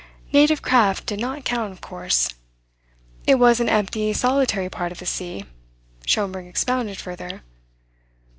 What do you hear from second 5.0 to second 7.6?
sea, Schomberg expounded further.